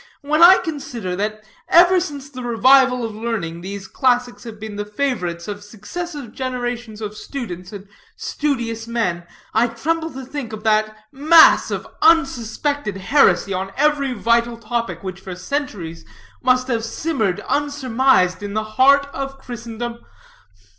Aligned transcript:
When 0.23 0.41
I 0.41 0.57
consider 0.57 1.15
that, 1.17 1.43
ever 1.69 1.99
since 1.99 2.27
the 2.27 2.41
revival 2.41 3.05
of 3.05 3.13
learning, 3.13 3.61
these 3.61 3.85
classics 3.85 4.43
have 4.45 4.59
been 4.59 4.75
the 4.75 4.83
favorites 4.83 5.47
of 5.47 5.63
successive 5.63 6.31
generations 6.33 7.01
of 7.01 7.15
students 7.15 7.71
and 7.71 7.87
studious 8.15 8.87
men, 8.87 9.27
I 9.53 9.67
tremble 9.67 10.11
to 10.13 10.25
think 10.25 10.53
of 10.53 10.63
that 10.63 10.97
mass 11.11 11.69
of 11.69 11.87
unsuspected 12.01 12.97
heresy 12.97 13.53
on 13.53 13.73
every 13.77 14.13
vital 14.13 14.57
topic 14.57 15.03
which 15.03 15.19
for 15.19 15.35
centuries 15.35 16.03
must 16.41 16.67
have 16.67 16.83
simmered 16.83 17.43
unsurmised 17.47 18.41
in 18.41 18.55
the 18.55 18.63
heart 18.79 19.05
of 19.13 19.37
Christendom. 19.37 19.99